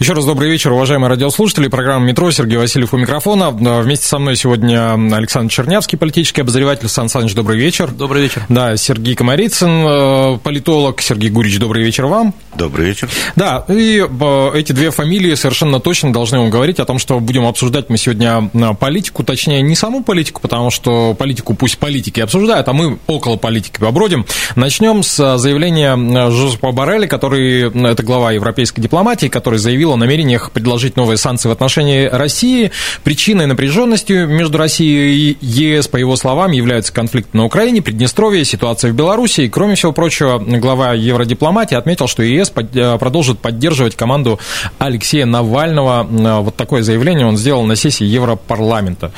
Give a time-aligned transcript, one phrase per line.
[0.00, 1.68] Еще раз добрый вечер, уважаемые радиослушатели.
[1.68, 2.28] Программа «Метро».
[2.32, 3.50] Сергей Васильев у микрофона.
[3.50, 6.88] Вместе со мной сегодня Александр Чернявский, политический обозреватель.
[6.88, 7.92] Сан Саныч, добрый вечер.
[7.92, 8.44] Добрый вечер.
[8.48, 11.00] Да, Сергей Комарицын, э, политолог.
[11.00, 12.34] Сергей Гурич, добрый вечер вам.
[12.56, 13.08] Добрый вечер.
[13.36, 17.46] Да, и э, эти две фамилии совершенно точно должны вам говорить о том, что будем
[17.46, 22.66] обсуждать мы сегодня э, политику, точнее, не саму политику, потому что политику пусть политики обсуждают,
[22.66, 24.26] а мы около политики побродим.
[24.56, 25.96] Начнем с заявления
[26.30, 31.52] Жозепа Барреля, который, это глава европейской дипломатии, который заявил о намерениях предложить новые санкции в
[31.52, 32.70] отношении России.
[33.02, 38.92] Причиной напряженности между Россией и ЕС, по его словам, являются конфликт на Украине, Приднестровье, ситуация
[38.92, 39.42] в Беларуси.
[39.42, 44.38] И, кроме всего прочего, глава евродипломатии отметил, что ЕС э, продолжит поддерживать команду
[44.78, 46.06] Алексея Навального.
[46.10, 49.12] Э, вот такое заявление он сделал на сессии Европарламента.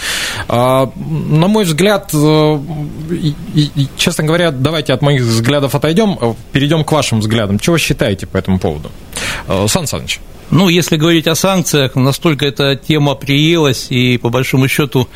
[0.48, 2.58] А, на мой взгляд, э,
[3.96, 6.18] честно говоря, давайте от моих взглядов отойдем,
[6.52, 7.58] перейдем к вашим взглядам.
[7.58, 8.90] Чего считаете по этому поводу?
[9.68, 10.20] Сан Саныч.
[10.50, 15.08] Ну, если говорить о санкциях, настолько эта тема приелась, и по большому счету,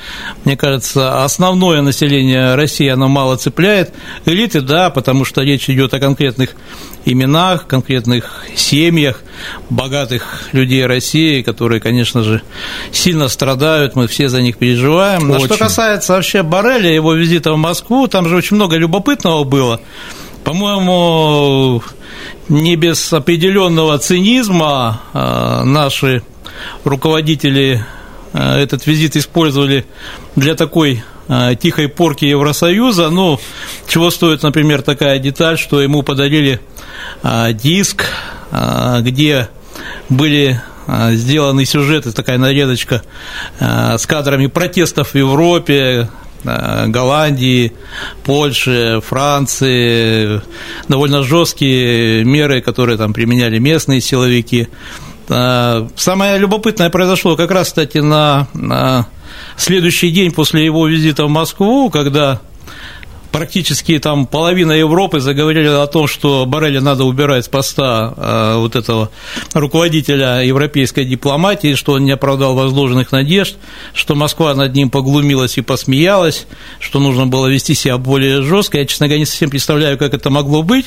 [0.45, 3.95] мне кажется, основное население России оно мало цепляет.
[4.25, 6.56] Элиты, да, потому что речь идет о конкретных
[7.05, 9.23] именах, конкретных семьях,
[9.70, 12.42] богатых людей России, которые, конечно же,
[12.91, 15.31] сильно страдают, мы все за них переживаем.
[15.31, 15.45] Очень.
[15.45, 19.81] А что касается вообще Барреля, его визита в Москву, там же очень много любопытного было.
[20.42, 21.83] По-моему,
[22.48, 26.23] не без определенного цинизма а, наши
[26.84, 27.84] руководители
[28.33, 29.86] а, этот визит использовали
[30.36, 33.11] для такой а, тихой порки Евросоюза.
[33.11, 33.39] Ну,
[33.89, 36.61] чего стоит, например, такая деталь, что ему подарили
[37.52, 38.07] диск,
[39.01, 39.48] где
[40.08, 43.02] были сделаны сюжеты, такая нарезочка
[43.58, 46.08] с кадрами протестов в Европе,
[46.45, 47.73] Голландии,
[48.24, 50.40] Польши, Франции,
[50.89, 54.68] довольно жесткие меры, которые там применяли местные силовики.
[55.29, 58.48] Э, самое любопытное произошло как раз, кстати, на
[59.56, 62.40] следующий день после его визита в Москву, когда
[63.30, 68.77] практически там половина Европы заговорили о том, что Барреля надо убирать с поста э, вот
[68.77, 69.11] этого
[69.55, 73.57] руководителя европейской дипломатии, что он не оправдал возложенных надежд,
[73.95, 76.46] что Москва над ним поглумилась и посмеялась,
[76.79, 78.79] что нужно было вести себя более жестко.
[78.79, 80.86] Я, честно говоря, не совсем представляю, как это могло быть.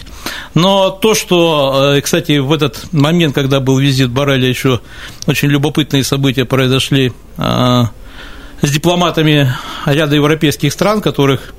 [0.53, 4.81] Но то, что, э, кстати, в этот момент, когда был визит Барреля, еще
[5.27, 7.83] очень любопытные события произошли э,
[8.61, 9.53] с дипломатами
[9.85, 11.53] ряда европейских стран, которых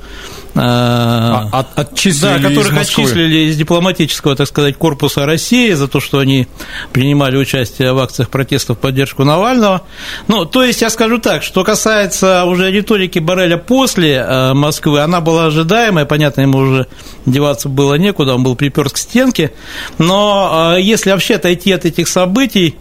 [0.55, 6.19] от, отчислили да, которых из отчислили из дипломатического, так сказать, корпуса России за то, что
[6.19, 6.47] они
[6.93, 9.83] принимали участие в акциях протеста в поддержку Навального.
[10.29, 15.21] Ну, то есть я скажу так, что касается уже риторики Барреля после э, Москвы, она
[15.21, 16.87] была ожидаемая, понятно, ему уже
[17.27, 19.53] деваться было некуда, он был приперт к стенке,
[19.99, 22.77] но э, если вообще отойти от этих событий,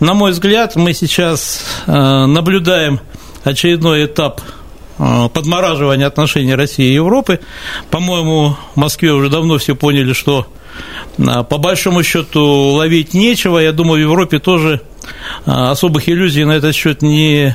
[0.00, 3.00] на мой взгляд, мы сейчас э, наблюдаем
[3.44, 4.40] очередной этап
[4.98, 7.40] Э, подмораживания отношений России и Европы.
[7.90, 10.46] По-моему, в Москве уже давно все поняли, что
[11.18, 13.58] э, по большому счету ловить нечего.
[13.58, 14.80] Я думаю, в Европе тоже
[15.44, 17.54] э, особых иллюзий на этот счет не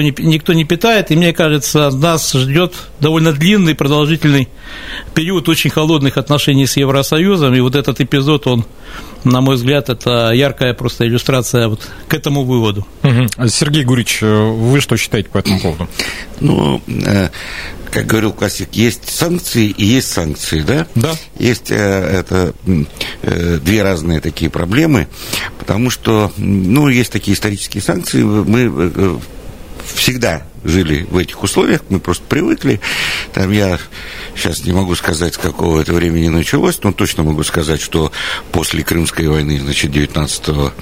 [0.00, 4.48] никто не, никто не питает, и мне кажется, нас ждет довольно длинный, продолжительный
[5.14, 8.64] период очень холодных отношений с Евросоюзом, и вот этот эпизод, он,
[9.24, 12.86] на мой взгляд, это яркая просто иллюстрация вот к этому выводу.
[13.02, 13.48] Угу.
[13.48, 15.88] Сергей Гурич, вы что считаете по этому поводу?
[16.40, 17.28] Ну, э,
[17.90, 20.86] как говорил классик, есть санкции и есть санкции, да?
[20.96, 21.12] Да.
[21.38, 22.52] Есть э, это
[23.22, 25.06] э, две разные такие проблемы,
[25.58, 29.20] потому что, ну, есть такие исторические санкции, мы
[29.86, 32.80] всегда жили в этих условиях, мы просто привыкли.
[33.32, 33.78] Там я
[34.34, 38.10] сейчас не могу сказать, с какого это времени началось, но точно могу сказать, что
[38.50, 40.72] после Крымской войны, значит, 19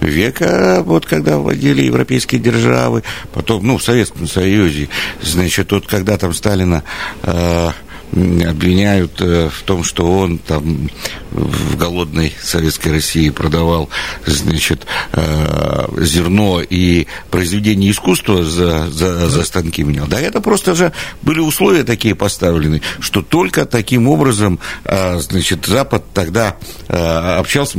[0.00, 4.88] века, вот когда вводили европейские державы, потом, ну, в Советском Союзе,
[5.20, 6.84] значит, вот когда там Сталина
[7.22, 7.70] э,
[8.12, 10.90] обвиняют в том, что он там
[11.30, 13.88] в голодной советской России продавал,
[14.26, 20.06] значит, зерно и произведение искусства за, за, за станки менял.
[20.06, 20.92] Да, это просто же
[21.22, 26.56] были условия такие поставлены, что только таким образом, значит, Запад тогда
[26.88, 27.78] общался,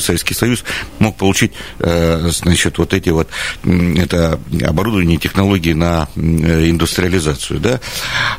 [0.00, 0.64] Советский Союз
[0.98, 3.28] мог получить, значит, вот эти вот,
[3.64, 7.80] это оборудование, технологии на индустриализацию, да,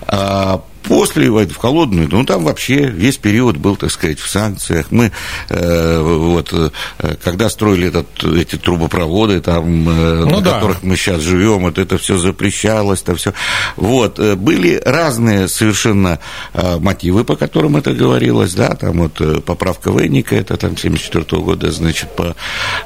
[0.08, 4.88] а После войны в холодную, ну там вообще весь период был, так сказать, в санкциях.
[4.92, 5.12] Мы
[5.50, 6.70] э, вот э,
[7.24, 10.54] когда строили этот, эти трубопроводы, там, э, ну, на да.
[10.54, 13.34] которых мы сейчас живем, вот это все запрещалось, там все.
[13.76, 16.20] Вот э, были разные совершенно
[16.54, 21.24] э, мотивы, по которым это говорилось, да, там вот э, поправка Венника, это там 74
[21.26, 22.36] -го года, значит, по,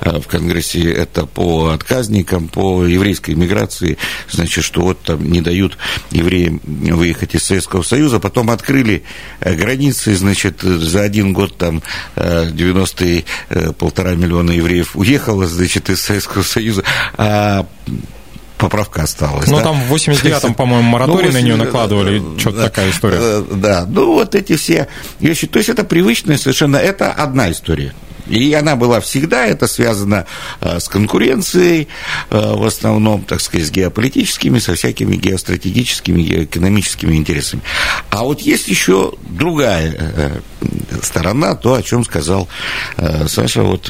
[0.01, 3.97] э, в Конгрессе это по отказникам, по еврейской миграции,
[4.29, 5.77] значит, что вот там не дают
[6.11, 9.03] евреям выехать из Советского Союза, потом открыли
[9.39, 11.81] э, границы, значит, за один год там
[12.15, 16.83] 90 э, э, полтора миллиона евреев уехало, значит, из Советского Союза,
[17.17, 17.65] а
[18.57, 19.47] поправка осталась.
[19.47, 19.63] Ну, да?
[19.63, 23.43] там в 89-м, по-моему, мораторий ну, на нее накладывали, что-то да, такая история.
[23.51, 24.87] Да, ну, вот эти все
[25.19, 25.47] вещи.
[25.47, 27.93] То есть, это привычная совершенно, это одна история.
[28.27, 30.25] И она была всегда, это связано
[30.61, 31.87] э, с конкуренцией,
[32.29, 37.61] э, в основном, так сказать, с геополитическими, со всякими геостратегическими, геоэкономическими интересами.
[38.09, 40.39] А вот есть еще другая э,
[41.01, 42.47] сторона, то, о чем сказал
[43.27, 43.89] Саша вот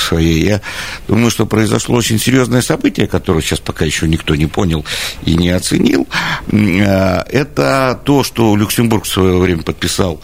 [0.00, 0.44] своей.
[0.44, 0.60] Я
[1.06, 4.84] думаю, что произошло очень серьезное событие, которое сейчас пока еще никто не понял
[5.24, 6.06] и не оценил.
[6.50, 10.20] Это то, что Люксембург в свое время подписал,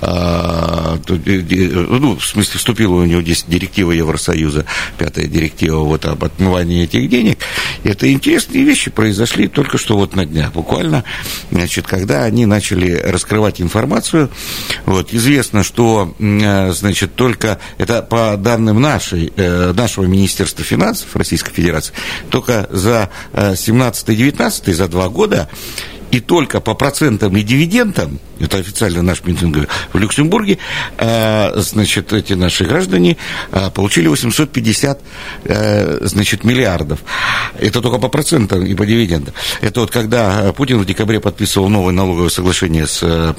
[0.00, 0.98] ну,
[2.18, 4.64] в смысле, вступил у него есть директива Евросоюза,
[4.98, 7.38] пятая директива вот об отмывании этих денег.
[7.84, 11.04] Это интересные вещи произошли только что вот на днях, буквально,
[11.50, 14.30] значит, когда они начали раскрывать информацию,
[14.86, 21.92] вот, известно, что, значит, только, это по данным нашей, э, нашего Министерства финансов Российской Федерации,
[22.30, 25.48] только за 17-19, за два года
[26.10, 30.58] и только по процентам и дивидендам, это официально наш говорит, в Люксембурге,
[30.98, 33.16] э, значит, эти наши граждане
[33.52, 35.00] э, получили 850,
[35.44, 37.00] э, значит, миллиардов.
[37.58, 39.34] Это только по процентам и по дивидендам.
[39.60, 43.34] Это вот когда Путин в декабре подписывал новое налоговое соглашение с,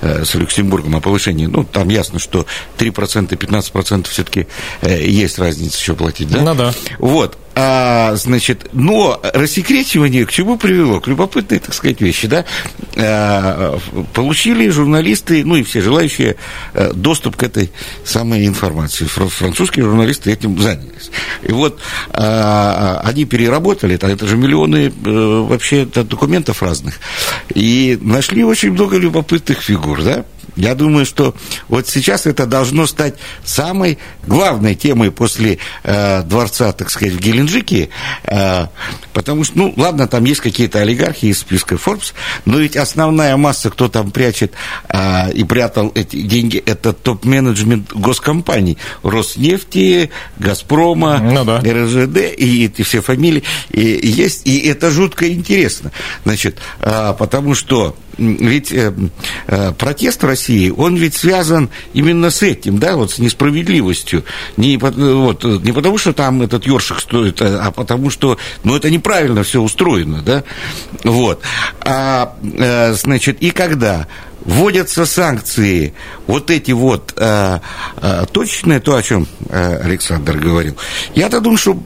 [0.00, 2.46] с Люксембургом о повышении, ну, там ясно, что
[2.78, 4.46] 3% и 15% все-таки
[4.82, 6.40] есть разница еще платить, да?
[6.42, 6.72] Ну да.
[6.98, 7.38] Вот.
[7.56, 11.00] А, значит, но рассекречивание к чему привело?
[11.00, 12.44] К любопытной, так сказать, вещи, да?
[12.96, 13.78] А,
[14.12, 16.36] получили журналисты, ну и все желающие,
[16.72, 17.70] э, доступ к этой
[18.04, 19.04] самой информации.
[19.04, 21.10] Французские журналисты этим занялись.
[21.42, 21.78] И вот
[22.10, 26.98] а, они переработали, это же миллионы э, вообще документов разных,
[27.54, 30.24] и нашли очень много любопытных фигур, да?
[30.56, 31.34] Я думаю, что
[31.68, 33.14] вот сейчас это должно стать
[33.44, 37.88] самой главной темой после э, дворца, так сказать, в Геленджике,
[38.24, 38.66] э,
[39.12, 42.12] потому что, ну, ладно, там есть какие-то олигархи из списка Forbes,
[42.44, 44.52] но ведь основная масса, кто там прячет
[44.88, 51.58] э, и прятал эти деньги, это топ-менеджмент госкомпаний, Роснефти, Газпрома, ну, да.
[51.60, 53.42] РЖД и эти все фамилии.
[53.70, 55.90] И, есть, и это жутко интересно,
[56.24, 58.92] значит, э, потому что ведь э,
[59.46, 64.24] э, протест в России, он ведь связан именно с этим, да, вот с несправедливостью.
[64.56, 68.90] Не, вот, не потому, что там этот ёршик стоит, а, а потому что, ну, это
[68.90, 70.44] неправильно все устроено, да,
[71.04, 71.42] вот.
[71.80, 74.06] А, э, значит, и когда
[74.44, 75.94] вводятся санкции,
[76.26, 77.58] вот эти вот э,
[77.96, 80.76] э, точечные, то, о чем э, Александр говорил,
[81.14, 81.82] я-то думаю, что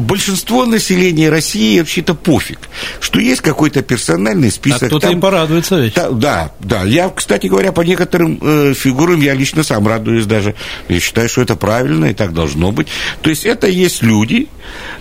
[0.00, 2.58] большинство населения России вообще-то пофиг,
[3.00, 4.84] что есть какой-то персональный список.
[4.84, 5.94] А кто-то там, им порадуется ведь.
[5.94, 6.82] Да, да, да.
[6.84, 10.54] Я, кстати говоря, по некоторым э, фигурам я лично сам радуюсь даже.
[10.88, 12.88] Я считаю, что это правильно и так должно быть.
[13.22, 14.48] То есть это есть люди.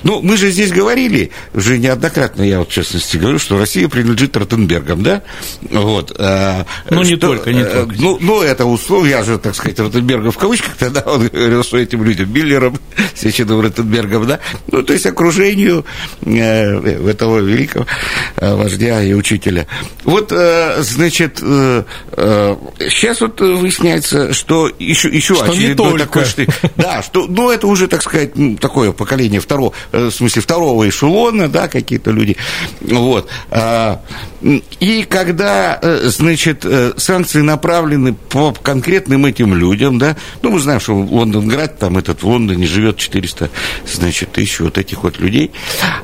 [0.03, 4.36] Ну, мы же здесь говорили, уже неоднократно я вот в частности говорю, что Россия принадлежит
[4.36, 5.24] Ротенбергам, да?
[5.62, 6.15] Вот.
[6.18, 7.96] Э, ну, не только, не э, только.
[8.00, 11.77] Ну, ну, это условие, я же, так сказать, Ротенберга в кавычках тогда он говорил, что
[11.77, 12.79] этим людям, Миллером,
[13.15, 14.39] Сеченым Ротенбергом, да?
[14.72, 15.86] Ну, то есть окружению
[16.25, 17.86] э, этого великого
[18.38, 19.67] э, вождя и учителя.
[20.03, 26.50] Вот, э, значит, сейчас вот выясняется, что еще, еще что очередной такой штык.
[26.75, 31.67] Да, что, ну, это уже, так сказать, такое поколение второго, в смысле, второго эшелона, да,
[31.67, 32.36] какие-то люди.
[32.81, 33.29] Вот.
[33.51, 34.01] А,
[34.79, 36.65] и когда, значит,
[36.98, 42.27] санкции направлены по конкретным этим людям, да, ну, мы знаем, что Лондонград, там этот в
[42.27, 43.51] Лондоне живет 400,
[43.86, 45.51] значит, тысяч вот этих вот людей,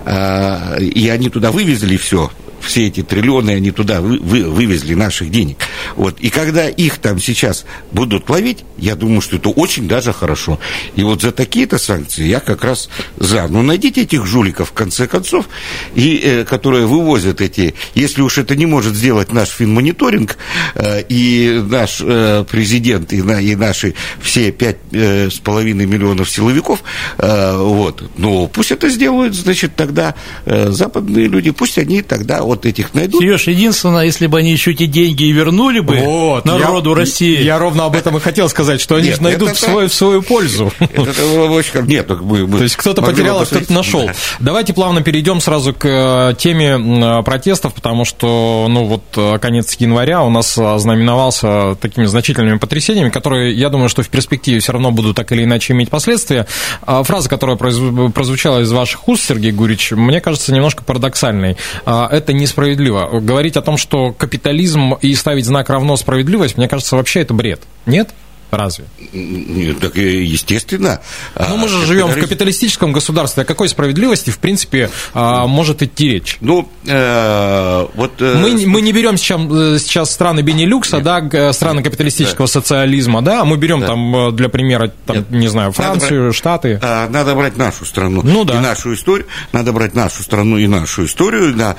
[0.06, 2.32] а, и они туда вывезли все,
[2.66, 5.58] все эти триллионы, они туда вы, вы, вывезли наших денег.
[5.96, 6.20] Вот.
[6.20, 10.60] И когда их там сейчас будут ловить, я думаю, что это очень даже хорошо.
[10.96, 13.48] И вот за такие-то санкции я как раз за.
[13.48, 15.48] Ну, найдите этих жуликов, в конце концов,
[15.96, 17.76] и, э, которые вывозят эти...
[17.94, 20.38] Если уж это не может сделать наш финмониторинг,
[20.76, 26.30] э, и наш э, президент, и, на, и наши все пять э, с половиной миллионов
[26.30, 26.84] силовиков,
[27.18, 32.55] э, вот, ну, пусть это сделают, значит, тогда э, западные люди, пусть они тогда вот
[32.64, 33.22] этих найдут.
[33.22, 37.42] Сереж, единственное, если бы они еще эти деньги и вернули бы вот, народу я, России.
[37.42, 40.22] Я ровно об этом и хотел сказать, что они же найдут в, свой, в свою
[40.22, 40.72] пользу.
[40.80, 44.10] Нет, мы, То есть кто-то потерял, а кто-то нашел.
[44.40, 50.22] Давайте плавно перейдем сразу к э, теме протестов, потому что, ну вот, э, конец января
[50.24, 55.16] у нас знаменовался такими значительными потрясениями, которые, я думаю, что в перспективе все равно будут
[55.16, 56.48] так или иначе иметь последствия.
[56.82, 61.58] А фраза, которая прозвучала из ваших уст, Сергей Гурич, мне кажется немножко парадоксальной.
[61.86, 63.20] А, это несправедливо.
[63.20, 67.62] Говорить о том, что капитализм и ставить знак равно справедливость, мне кажется, вообще это бред.
[67.86, 68.14] Нет?
[68.52, 68.86] Разве?
[69.12, 71.02] Нет, так естественно.
[71.38, 73.44] Ну, мы же а, живем в капиталистическом государстве.
[73.44, 76.38] О какой справедливости, в принципе, а, может идти речь?
[76.42, 78.22] Ну, э, вот...
[78.22, 82.54] Э, мы, мы не берем сейчас, э, сейчас страны Бенилюкса, да, страны капиталистического да.
[82.54, 83.88] социализма, да, а мы берем да.
[83.88, 85.32] там, для примера, там, Нет.
[85.32, 86.80] не знаю, Францию, надо брать, Штаты.
[86.82, 88.56] Надо брать нашу страну ну, да.
[88.56, 89.28] и нашу историю.
[89.52, 91.76] Надо брать нашу страну и нашу историю на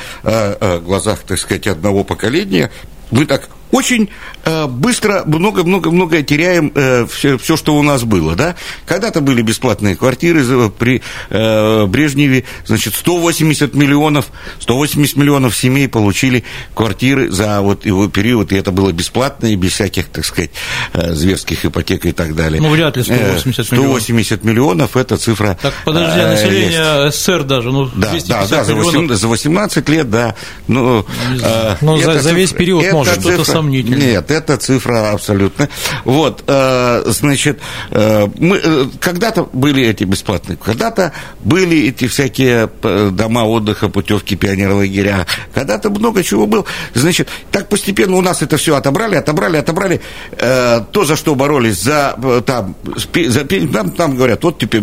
[0.80, 2.70] глазах, так сказать, одного поколения.
[3.10, 4.08] Мы так очень
[4.44, 8.54] э, быстро много-много-много теряем э, все, все, что у нас было, да.
[8.86, 14.26] Когда-то были бесплатные квартиры при э, Брежневе, значит, 180 миллионов,
[14.60, 16.44] 180 миллионов семей получили
[16.74, 20.50] квартиры за вот его период, и это было бесплатно и без всяких, так сказать,
[20.92, 22.60] э, зверских ипотек и так далее.
[22.60, 24.02] Ну, вряд ли 180 миллионов.
[24.02, 25.58] 180 миллионов, это цифра...
[25.60, 27.16] Так, подожди, а население есть.
[27.16, 30.34] СССР даже, ну, да, да, да, за, 8, за 18 лет, да.
[30.68, 31.04] Ну, ну,
[31.42, 33.20] э, ну за, за весь период может.
[33.20, 33.96] Что-то сомнительно.
[33.96, 35.68] Нет, это цифра абсолютно.
[36.04, 37.58] Вот, э, значит,
[37.90, 42.68] э, мы, э, когда-то были эти бесплатные, когда-то были эти всякие
[43.10, 46.64] дома отдыха, путевки, пионерлагеря, когда-то много чего было.
[46.94, 50.00] Значит, так постепенно у нас это все отобрали, отобрали, отобрали.
[50.38, 52.74] То, за что боролись, за, там,
[53.14, 54.82] за, нам, нам говорят, вот теперь,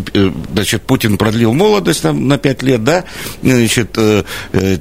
[0.54, 3.04] значит, Путин продлил молодость там, на 5 лет, да,
[3.42, 3.98] значит,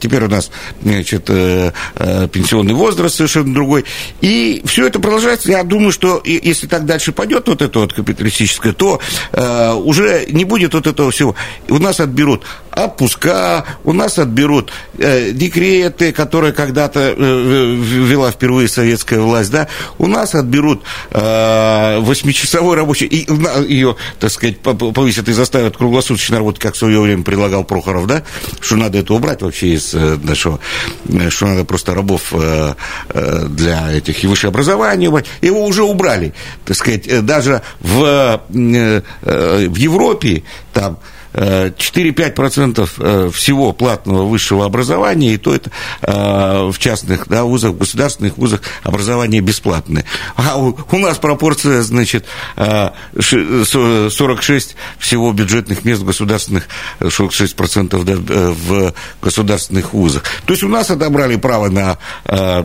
[0.00, 0.50] теперь у нас,
[0.82, 3.81] значит, пенсионный возраст совершенно другой.
[4.20, 5.50] И все это продолжается.
[5.50, 9.00] Я думаю, что если так дальше пойдет вот это вот капиталистическое, то
[9.32, 11.34] э, уже не будет вот этого всего.
[11.68, 12.44] У нас отберут
[12.74, 20.06] отпуска, у нас отберут э, декреты, которые когда-то э, ввела впервые советская власть, да, у
[20.06, 23.26] нас отберут э, восьмичасовой рабочий, и
[23.68, 28.22] ее, так сказать, повысят и заставят круглосуточно работать, как в свое время предлагал Прохоров, да,
[28.60, 30.58] что надо это убрать вообще из э, нашего,
[31.08, 32.74] э, что надо просто рабов э,
[33.10, 35.22] э, для этих и высшее образование.
[35.40, 40.98] Его уже убрали, так сказать, э, даже в, э, в Европе там
[41.32, 45.70] 4-5% э, всего платного высшего образования, и то это
[46.02, 50.04] э, в частных да, вузах, в государственных вузах образование бесплатное.
[50.36, 56.68] А у, нас пропорция, значит, 46 э, всего бюджетных мест государственных,
[57.00, 58.14] 46% да,
[58.52, 60.22] в государственных вузах.
[60.46, 61.98] То есть у нас отобрали право на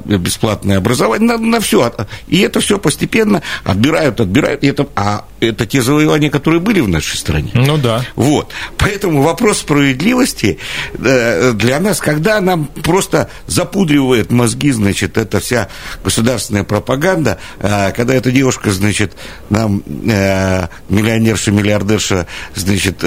[0.05, 1.93] бесплатное образование, на, на все.
[2.27, 4.63] И это все постепенно отбирают, отбирают.
[4.63, 7.51] И это, а это те завоевания, которые были в нашей стране.
[7.53, 8.05] Ну да.
[8.15, 8.51] Вот.
[8.77, 10.59] Поэтому вопрос справедливости
[10.97, 15.69] э, для нас, когда нам просто запудривает мозги, значит, эта вся
[16.03, 19.13] государственная пропаганда, э, когда эта девушка, значит,
[19.49, 23.03] нам э, миллионерша, миллиардерша, значит,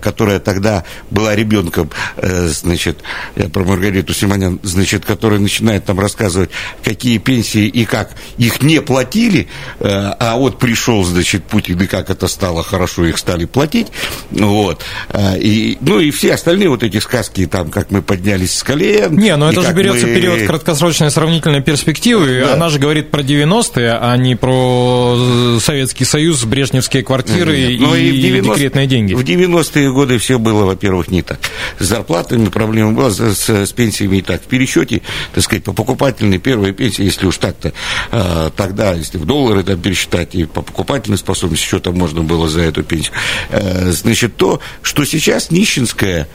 [0.00, 2.98] которая тогда была ребенком, значит,
[3.34, 6.50] я про Маргариту Симонян, значит, которая начинает там рассказывать,
[6.84, 9.48] какие пенсии и как их не платили,
[9.80, 13.86] а вот пришел, значит, Путин, и как это стало хорошо, их стали платить,
[14.30, 18.62] вот, а, и, ну и все остальные вот эти сказки, там, как мы поднялись с
[18.62, 19.16] колен.
[19.16, 20.14] Не, но это же берется мы...
[20.14, 22.42] период краткосрочной сравнительной перспективы.
[22.44, 22.52] Да.
[22.52, 28.20] Она же говорит про 90-е, а не про Советский Союз, брежневские квартиры Нет, и, и
[28.20, 28.54] 90...
[28.54, 29.14] декретные деньги.
[29.14, 31.38] В 90-е годы все было, во-первых, не так.
[31.78, 34.42] С зарплатами проблема была, с, с, с пенсиями и так.
[34.42, 35.00] В пересчете,
[35.32, 37.72] так сказать, по покупательной первой пенсии, если уж так-то,
[38.12, 42.48] э, тогда, если в доллары там пересчитать, и по покупательной способности, что там можно было
[42.48, 43.12] за эту пенсию,
[43.50, 46.28] э, значит, то, что сейчас нищенская,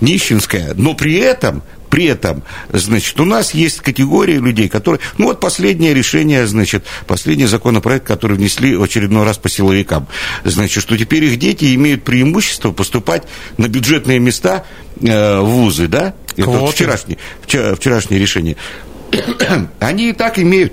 [0.00, 5.00] нищенская, но при этом при этом, значит, у нас есть категория людей, которые...
[5.18, 10.06] Ну, вот последнее решение, значит, последний законопроект, который внесли в очередной раз по силовикам.
[10.44, 13.24] Значит, что теперь их дети имеют преимущество поступать
[13.58, 14.64] на бюджетные места
[15.00, 16.14] э, в вузы, да?
[16.36, 18.56] это вот вчерашнее, вчерашнее решение,
[19.80, 20.72] они и так имеют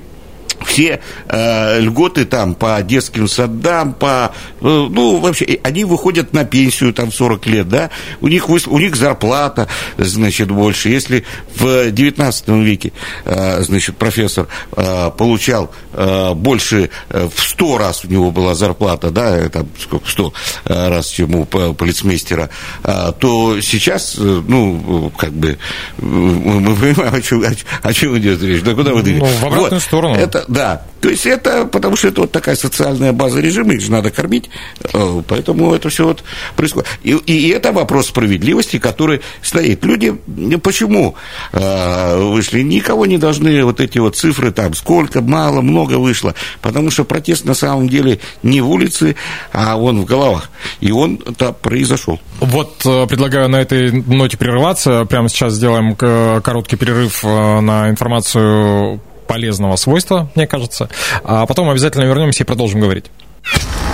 [0.66, 6.94] все э, льготы там по детским садам, по, э, ну, вообще, они выходят на пенсию
[6.94, 7.90] там 40 лет, да,
[8.22, 10.90] у них, у них зарплата, значит, больше.
[10.90, 12.92] Если в 19 веке,
[13.26, 19.12] э, значит, профессор э, получал э, больше, э, в 100 раз у него была зарплата,
[19.12, 20.34] да, там, сколько, 100
[20.66, 22.50] э, раз, чем у полицмейстера,
[22.84, 25.58] э, то сейчас, э, ну, как бы,
[25.98, 27.44] мы понимаем, о чем,
[27.82, 29.04] о, чем идет речь, да куда вы?
[29.04, 29.82] Ну, в обратную вот.
[29.82, 30.16] сторону.
[30.16, 30.84] Это, да.
[31.02, 34.50] То есть это, потому что это вот такая социальная база режима, их же надо кормить,
[34.94, 36.24] э, поэтому это все вот
[36.56, 36.88] происходит.
[37.04, 39.86] И, и это вопрос справедливости, который стоит.
[39.86, 40.16] Люди
[40.64, 41.16] почему
[41.54, 42.62] э, вышли?
[42.62, 47.46] Никого не должны вот эти вот цифры там, сколько, мало, много вышло, потому что протест
[47.46, 49.16] на самом деле не в улице,
[49.54, 50.50] а он в головах.
[50.80, 52.20] И он-то произошел.
[52.40, 55.06] Вот э, предлагаю на этой ноте прерываться.
[55.06, 60.90] Прямо сейчас сделаем короткий перерыв на информацию полезного свойства, мне кажется.
[61.24, 63.06] А потом обязательно вернемся и продолжим говорить.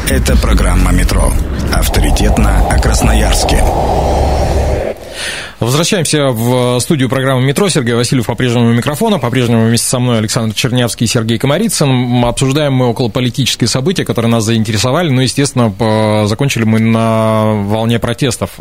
[0.09, 1.31] Это программа «Метро».
[1.73, 3.63] Авторитетно о Красноярске.
[5.63, 7.69] Возвращаемся в студию программы «Метро».
[7.69, 9.17] Сергей Васильев по-прежнему у микрофона.
[9.17, 12.25] По-прежнему вместе со мной Александр Чернявский и Сергей Комарицын.
[12.25, 15.09] Обсуждаем мы около политические события, которые нас заинтересовали.
[15.09, 15.73] Ну, естественно,
[16.27, 18.59] закончили мы на волне протестов,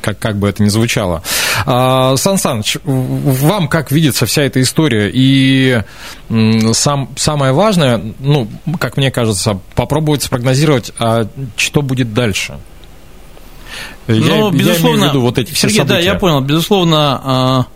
[0.00, 1.22] как, как бы это ни звучало.
[1.66, 5.10] А, Сан Саныч, вам как видится вся эта история?
[5.12, 5.82] И
[6.72, 8.48] сам, самое важное, ну,
[8.80, 12.58] как мне кажется, попробовать спрогнозировать, а что будет дальше–
[14.08, 15.94] я, ну, безусловно, я виду вот эти Сергей, события.
[15.94, 16.40] да, я понял.
[16.40, 17.66] Безусловно, а,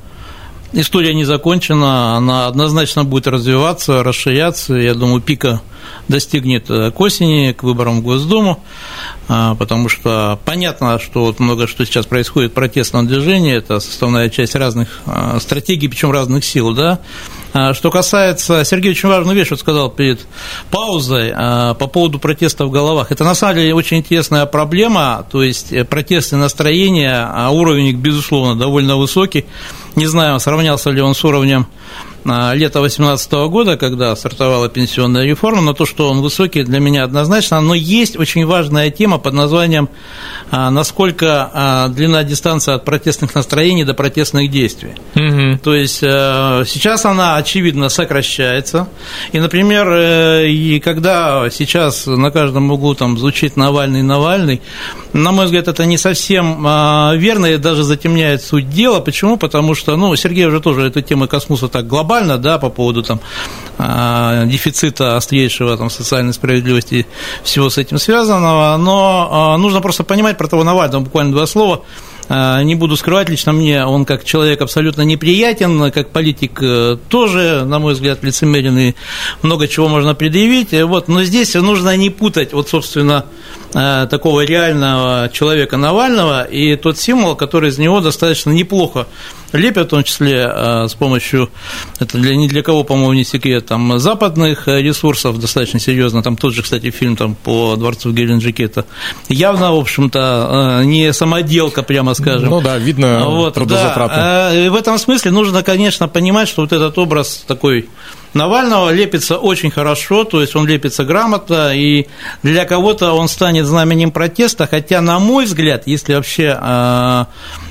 [0.73, 4.75] история не закончена, она однозначно будет развиваться, расширяться.
[4.75, 5.61] Я думаю, пика
[6.09, 8.63] достигнет э, к осени, к выборам в Госдуму,
[9.29, 14.29] а, потому что понятно, что вот много что сейчас происходит в протестном движении, это составная
[14.31, 17.01] часть разных а, стратегий, причем разных сил, да.
[17.59, 20.21] А, что касается, Сергей очень важную вещь вот сказал перед
[20.71, 23.13] паузой по поводу протеста в головах.
[23.13, 27.97] Это на самом деле очень интересная проблема, то есть э, протестные настроения, а уровень их,
[27.97, 29.47] безусловно, довольно высокий.
[29.95, 31.67] Не знаю, сравнялся ли он с уровнем
[32.27, 37.61] лета 2018 года, когда стартовала пенсионная реформа, но то, что он высокий, для меня однозначно.
[37.61, 39.89] Но есть очень важная тема под названием
[40.51, 44.95] а, «Насколько а, длина дистанция от протестных настроений до протестных действий».
[45.15, 45.61] Угу.
[45.63, 48.89] То есть э, сейчас она, очевидно, сокращается.
[49.33, 54.61] И, например, э, и когда сейчас на каждом углу там звучит Навальный, Навальный,
[55.13, 56.63] на мой взгляд, это не совсем
[57.17, 59.01] верно и даже затемняет суть дела.
[59.01, 59.37] Почему?
[59.37, 63.03] Потому что, ну, Сергей уже тоже эту тему коснулся так глобально, глобально, да, по поводу
[63.03, 63.21] там
[63.79, 67.07] а, дефицита острейшего там, социальной справедливости,
[67.43, 71.83] всего с этим связанного, но а, нужно просто понимать про того Навального, буквально два слова,
[72.29, 77.65] а, не буду скрывать, лично мне он как человек абсолютно неприятен, как политик э, тоже,
[77.65, 78.95] на мой взгляд, лицемерен и
[79.43, 80.73] много чего можно предъявить.
[80.73, 83.27] Вот, но здесь нужно не путать, вот, собственно,
[83.66, 89.07] э, такого реального человека Навального и тот символ, который из него достаточно неплохо
[89.53, 91.51] лепят, в том числе э, с помощью,
[91.99, 96.55] это для, ни для кого, по-моему, не секрет, там, западных ресурсов достаточно серьезно, там тот
[96.55, 98.85] же, кстати, фильм там, по дворцу в Геленджике, это
[99.29, 102.51] явно, в общем-то, не самоделка, прямо скажем.
[102.51, 104.17] Ну да, видно вот, трудозатратно.
[104.17, 107.89] Да, э, в этом смысле нужно, конечно, понимать, что вот этот образ такой
[108.37, 112.07] Навального лепится очень хорошо, то есть он лепится грамотно, и
[112.43, 117.29] для кого-то он станет знаменем протеста, хотя, на мой взгляд, если вообще а,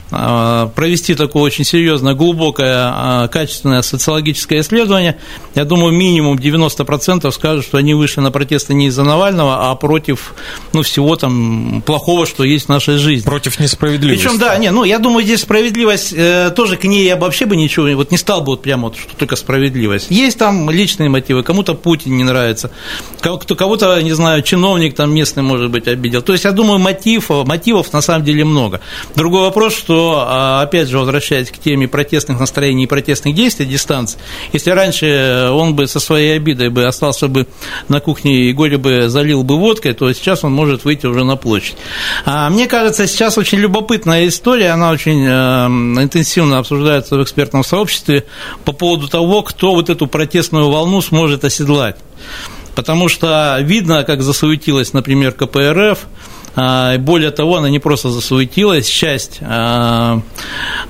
[0.09, 5.17] провести такое очень серьезное, глубокое, а, качественное социологическое исследование,
[5.55, 10.35] я думаю, минимум 90% скажут, что они вышли на протесты не из-за Навального, а против
[10.73, 13.25] ну, всего там плохого, что есть в нашей жизни.
[13.25, 14.23] Против несправедливости.
[14.23, 17.45] Причем, да, не, ну, я думаю, здесь справедливость э, тоже к ней я бы вообще
[17.45, 20.07] бы ничего, вот не стал бы вот прямо вот, что только справедливость.
[20.11, 22.69] Есть там личные мотивы, кому-то Путин не нравится,
[23.21, 26.21] кого-то, не знаю, чиновник там местный, может быть, обидел.
[26.21, 28.81] То есть, я думаю, мотив, мотивов на самом деле много.
[29.15, 34.19] Другой вопрос, что а, опять же, возвращаясь к теме протестных настроений и протестных действий, дистанции,
[34.53, 37.47] если раньше он бы со своей обидой бы остался бы
[37.87, 41.35] на кухне и горе бы залил бы водкой, то сейчас он может выйти уже на
[41.35, 41.77] площадь.
[42.25, 48.25] А, мне кажется, сейчас очень любопытная история, она очень э, интенсивно обсуждается в экспертном сообществе
[48.63, 51.97] по поводу того, кто вот эту протестную волну сможет оседлать.
[52.75, 55.99] Потому что видно, как засуетилась, например, КПРФ,
[56.55, 60.21] более того, она не просто засуетилась, часть а,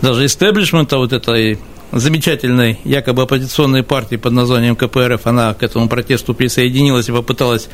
[0.01, 1.57] даже истеблишмента вот этой
[1.95, 7.69] замечательной якобы оппозиционной партии под названием КПРФ, она к этому протесту присоединилась и попыталась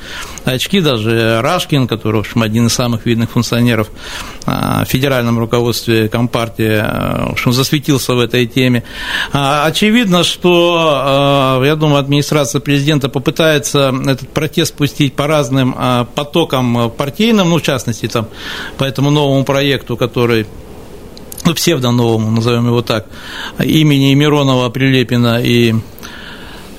[0.45, 3.89] очки, даже Рашкин, который, в общем, один из самых видных функционеров
[4.45, 8.84] а, в федеральном руководстве Компартии, а, в общем, засветился в этой теме.
[9.34, 15.75] А, очевидно, что, я думаю, администрация президента попытается этот протест пустить по разным
[16.15, 18.27] потокам партийным, ну, в частности, там,
[18.77, 20.45] по этому новому проекту, который
[21.51, 23.05] ну, псевдоновому, назовем его так,
[23.59, 25.75] имени Миронова, Прилепина и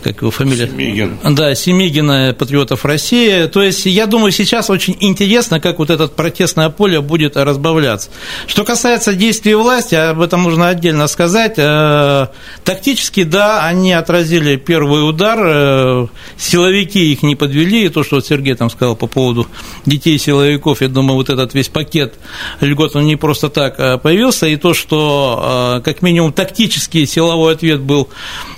[0.03, 0.67] как его фамилия?
[0.67, 1.19] Семигин.
[1.31, 3.47] Да, Семигина, Патриотов России.
[3.47, 8.11] То есть, я думаю, сейчас очень интересно, как вот это протестное поле будет разбавляться.
[8.47, 11.55] Что касается действий власти, об этом нужно отдельно сказать.
[11.57, 12.27] Э,
[12.65, 18.27] тактически, да, они отразили первый удар, э, силовики их не подвели, и то, что вот
[18.27, 19.47] Сергей там сказал по поводу
[19.87, 22.15] детей силовиков, я думаю, вот этот весь пакет
[22.61, 27.81] льгот, он не просто так э, появился, и то, что как минимум тактический силовой ответ
[27.81, 28.09] был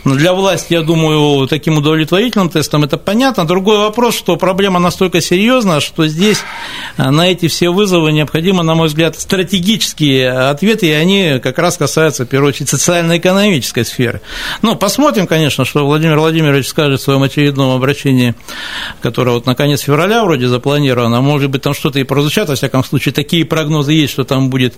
[0.04, 3.47] для власти, я думаю, таким удовлетворительным тестом, это понятно.
[3.47, 6.38] Другой вопрос, что проблема настолько серьезна, что здесь
[6.97, 11.77] э, на эти все вызовы необходимо, на мой взгляд, стратегические ответы, и они как раз
[11.77, 14.20] касаются, в первую очередь, социально-экономической сферы.
[14.62, 18.35] Ну, посмотрим, конечно, что Владимир Владимирович скажет в своем очередном обращении,
[19.03, 22.85] которое вот на конец февраля вроде запланировано, может быть, там что-то и прозвучат, во всяком
[22.85, 24.75] случае, такие прогнозы есть, что там будет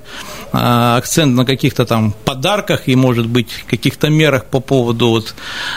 [0.52, 5.34] а, акцент на каких-то там подарках и, может быть, каких-то мерах по поводу вот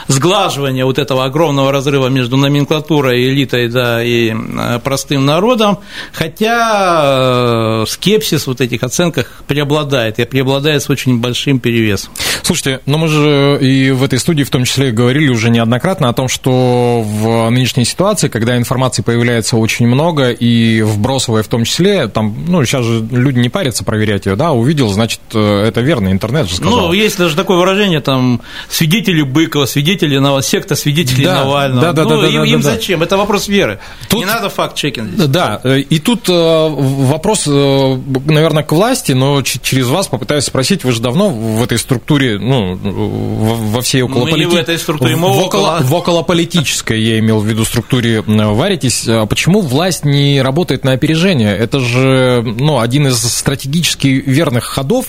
[0.08, 5.80] сглаживания исследования вот этого огромного разрыва между номенклатурой, элитой да, и э, простым народом,
[6.14, 12.12] хотя э, скепсис в вот этих оценках преобладает, и преобладает с очень большим перевесом.
[12.44, 16.14] Слушайте, но мы же и в этой студии в том числе говорили уже неоднократно о
[16.14, 22.08] том, что в нынешней ситуации, когда информации появляется очень много, и вбросовая в том числе,
[22.08, 26.12] там, ну, сейчас же люди не парятся проверять ее, да, увидел, значит, э, это верно,
[26.12, 26.88] интернет же сказал.
[26.88, 31.82] Ну, есть даже такое выражение, там, свидетели Быкова, свидетели Новоселья, секта свидетелей да, Навального.
[31.82, 33.02] Да, да, ну, да, им, да, им да, зачем?
[33.02, 33.80] Это вопрос веры.
[34.10, 35.16] Тут, Не надо факт-чекинг.
[35.16, 40.84] Да, э, и тут э, вопрос, э, наверное, к власти, но через вас попытаюсь спросить,
[40.84, 44.48] вы же давно в этой структуре, ну, во всей околополитической...
[44.48, 48.22] Мы не в этой структуре, мы в, около, в околополитической, я имел в виду, структуре
[48.22, 49.08] варитесь.
[49.08, 51.56] А почему власть не работает на опережение?
[51.56, 55.08] Это же, ну, один из стратегически верных ходов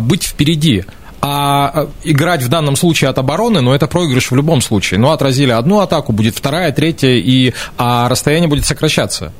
[0.00, 0.84] быть впереди.
[1.26, 5.00] А э, играть в данном случае от обороны, ну, это проигрыш в любом случае.
[5.00, 9.32] Ну, отразили одну атаку, будет вторая, третья, и а расстояние будет сокращаться.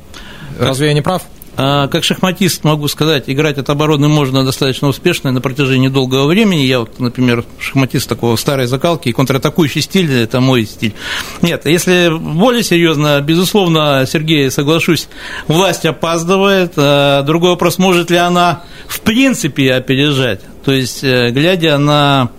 [0.57, 1.21] Разве я не прав?
[1.57, 6.61] А, как шахматист могу сказать, играть от обороны можно достаточно успешно на протяжении долгого времени.
[6.61, 10.95] Я вот, например, шахматист такого старой закалки, и контратакующий стиль– это мой стиль.
[11.43, 15.07] Нет, если более серьезно, безусловно, Сергей, соглашусь,
[15.47, 16.73] власть опаздывает.
[16.77, 20.41] А, другой вопрос, может ли она в принципе опережать?
[20.65, 22.31] То есть, э, глядя на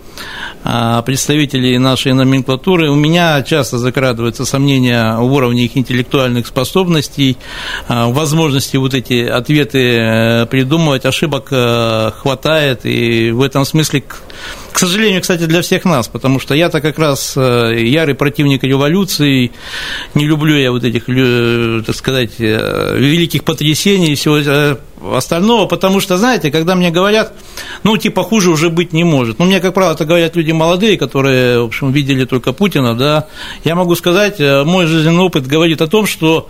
[0.65, 7.37] а, представителей нашей номенклатуры, у меня часто закрадываются сомнения в уровне их интеллектуальных способностей,
[7.87, 14.03] а, возможности вот эти ответы э, придумывать, ошибок э, хватает, и в этом смысле
[14.73, 19.53] к сожалению, кстати, для всех нас, потому что я-то как раз ярый противник революции,
[20.15, 21.07] не люблю я вот этих,
[21.87, 24.37] так сказать, великих потрясений всего
[25.14, 27.33] остального, потому что, знаете, когда мне говорят,
[27.83, 29.38] ну, типа, хуже уже быть не может.
[29.38, 33.27] Ну, мне, как правило, это говорят люди молодые, которые, в общем, видели только Путина, да.
[33.64, 36.49] Я могу сказать, мой жизненный опыт говорит о том, что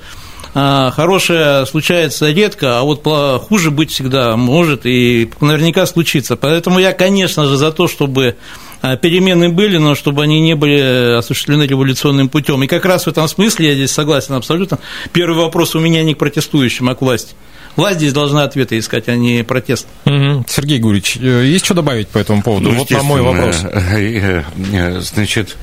[0.59, 3.03] а, хорошее случается редко, а вот
[3.43, 6.37] хуже быть всегда может и наверняка случится.
[6.37, 8.37] Поэтому я, конечно же, за то, чтобы
[8.81, 12.63] а, перемены были, но чтобы они не были осуществлены революционным путем.
[12.63, 14.79] И как раз в этом смысле я здесь согласен абсолютно.
[15.13, 17.35] Первый вопрос у меня не к протестующим, а к власти.
[17.77, 19.87] Власть здесь должна ответы искать, а не протест.
[20.05, 20.47] Угу.
[20.49, 22.71] Сергей Гурич, э, есть что добавить по этому поводу?
[22.71, 23.63] Ну, вот на мой вопрос.
[23.65, 25.57] Э, э, значит,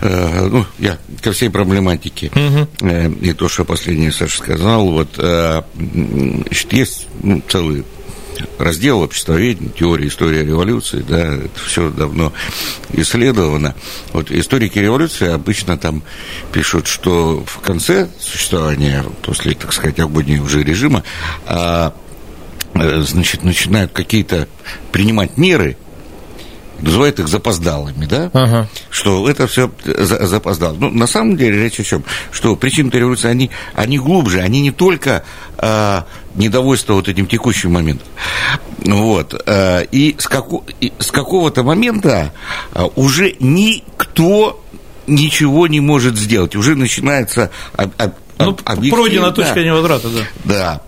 [0.00, 2.88] ну, я ко всей проблематике, угу.
[3.20, 7.84] и то, что последнее Саша сказал, вот, значит, есть ну, целый
[8.58, 12.32] раздел обществоведения, теория истории революции, да, это все давно
[12.92, 13.74] исследовано.
[14.12, 16.02] Вот историки революции обычно там
[16.52, 21.02] пишут, что в конце существования, после, так сказать, агонии уже режима,
[21.46, 21.94] а,
[22.74, 24.48] э, значит, начинают какие-то
[24.92, 25.76] принимать меры,
[26.80, 28.68] называют их запоздалыми, да, ага.
[28.90, 30.74] что это все запоздало.
[30.74, 32.04] Ну, на самом деле речь о чем?
[32.30, 35.24] Что причины революции, они, они глубже, они не только
[35.58, 36.02] э,
[36.34, 38.06] недовольство вот этим текущим моментом.
[38.78, 39.34] Вот.
[39.46, 42.32] Э, и с, како, и с какого-то момента
[42.74, 44.62] э, уже никто
[45.06, 46.54] ничего не может сделать.
[46.54, 47.50] Уже начинается
[48.38, 49.64] ну, пройдена точка да.
[49.64, 50.22] невозврата, да.
[50.44, 50.80] Да.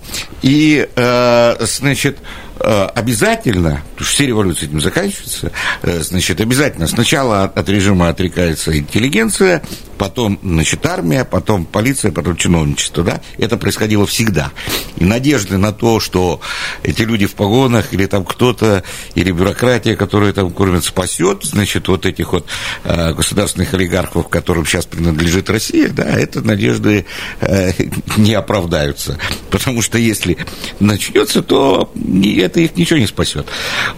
[0.43, 2.19] И, э, значит,
[2.61, 9.63] обязательно, потому что все революции этим заканчиваются, значит, обязательно сначала от режима отрекается интеллигенция,
[10.01, 14.51] потом, значит, армия, потом полиция, потом чиновничество, да, это происходило всегда.
[14.97, 16.41] И надежды на то, что
[16.83, 18.83] эти люди в погонах, или там кто-то,
[19.15, 22.47] или бюрократия, которая там кормит, спасет, значит, вот этих вот
[22.85, 27.05] э, государственных олигархов, которым сейчас принадлежит Россия, да, это надежды
[27.43, 27.73] э,
[28.17, 29.19] не оправдаются.
[29.51, 30.39] Потому что если
[30.79, 31.93] начнется, то
[32.39, 33.47] это их ничего не спасет.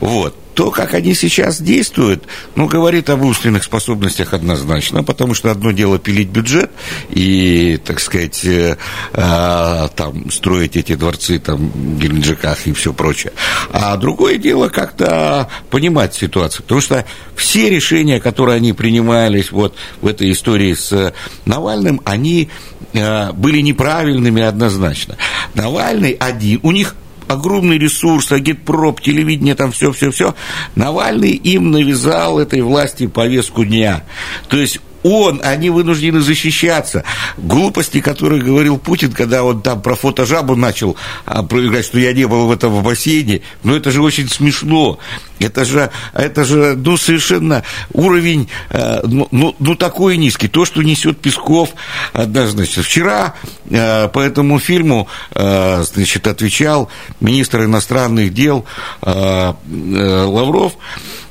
[0.00, 2.24] Вот то, как они сейчас действуют,
[2.56, 6.70] ну, говорит об умственных способностях однозначно, потому что одно дело пилить бюджет
[7.10, 8.76] и, так сказать, э,
[9.12, 13.32] э, там, строить эти дворцы там, в Геленджиках и все прочее,
[13.72, 20.06] а другое дело как-то понимать ситуацию, потому что все решения, которые они принимались вот в
[20.06, 21.14] этой истории с
[21.46, 22.50] Навальным, они
[22.92, 25.16] э, были неправильными однозначно.
[25.54, 26.94] Навальный один, у них
[27.28, 30.35] огромный ресурс, агитпроп, телевидение, там все-все-все.
[30.74, 34.04] Навальный им навязал этой власти повестку дня.
[34.48, 37.04] То есть он, они вынуждены защищаться.
[37.36, 42.46] Глупости, которые говорил Путин, когда он там про фотожабу начал опровергать, что я не был
[42.46, 44.98] в этом бассейне, ну это же очень смешно.
[45.44, 47.62] Это же, это же ну, совершенно
[47.92, 50.48] уровень, э, ну, ну, ну, такой низкий.
[50.48, 51.70] То, что несет Песков,
[52.12, 52.82] однозначно.
[52.82, 53.34] Вчера
[53.68, 56.88] э, по этому фильму, э, значит, отвечал
[57.20, 58.64] министр иностранных дел
[59.02, 60.74] Лавров,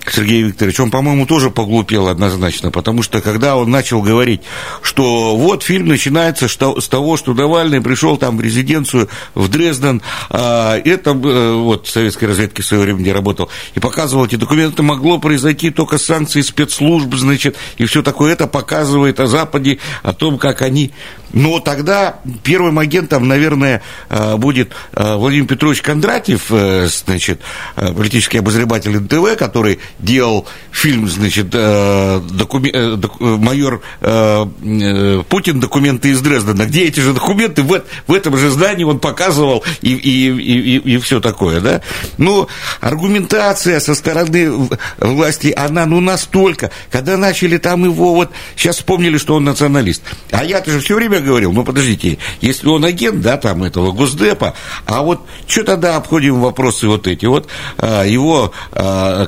[0.10, 4.42] Сергей Викторович, он, по-моему, тоже поглупел однозначно, потому что когда он начал говорить,
[4.82, 10.78] что вот фильм начинается с того, что Навальный пришел там в резиденцию в Дрезден, а,
[10.78, 15.20] это вот в советской разведке в свое время не работал, и показывал эти документы, могло
[15.20, 18.34] произойти только с санкций спецслужб, значит, и все такое.
[18.34, 20.92] Это показывает о Западе, о том, как они.
[21.34, 27.42] Но тогда первым агентом, наверное, э, будет э, Владимир Петрович Кондратьев, э, значит,
[27.76, 33.02] политический обозреватель НТВ, который делал фильм, значит, докумен...
[33.20, 33.82] майор
[35.30, 37.64] Путин «Документы из Дрездена», где эти же документы?
[37.64, 41.82] В, в этом же здании он показывал и, и, и, и все такое, да.
[42.18, 42.48] Но
[42.80, 49.36] аргументация со стороны власти, она, ну, настолько, когда начали там его, вот, сейчас вспомнили, что
[49.36, 53.64] он националист, а я-то же все время говорил, ну подождите, если он агент, да, там
[53.64, 57.26] этого Госдепа, а вот что тогда обходим вопросы вот эти?
[57.26, 59.28] Вот, а, его, а,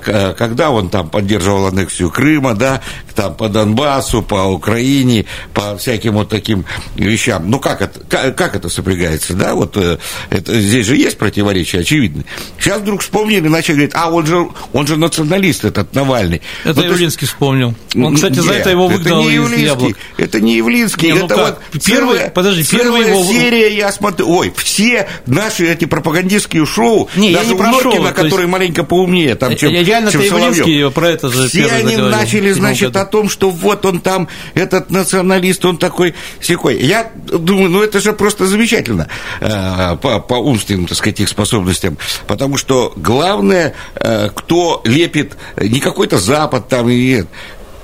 [0.54, 2.82] когда он там поддерживал аннексию Крыма, да,
[3.16, 6.64] там по Донбассу, по Украине, по всяким вот таким
[6.96, 9.98] вещам, ну как это, как, как это сопрягается, да, вот э,
[10.30, 12.24] это, здесь же есть противоречия очевидно.
[12.60, 16.44] Сейчас вдруг вспомнили, начали говорить, а он же, он же националист, этот Навальный.
[16.64, 17.34] Это ну, Явлинский есть...
[17.34, 17.74] вспомнил.
[17.96, 19.98] Он, кстати, нет, за это его выгнал это не из яблок.
[20.18, 21.60] Это не Явлинский, не, ну это как?
[21.72, 23.24] вот Первый, целая, подожди, первая его...
[23.24, 28.14] серия, я смотрю, ой, все наши эти пропагандистские шоу, не, даже я не у Норкина,
[28.14, 28.52] который есть...
[28.52, 30.94] маленько поумнее, там, чем, я, реально чем Соловьев.
[30.94, 32.18] про это же Все они заговорил.
[32.18, 36.78] начали, значит, о том, что вот он там, этот националист, он такой секой.
[36.78, 39.08] Я думаю, ну это же просто замечательно
[39.40, 45.80] э, по, по умственным, так сказать, их способностям, потому что главное, э, кто лепит, не
[45.80, 47.24] какой-то Запад там, и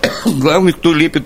[0.25, 1.25] главный, кто лепит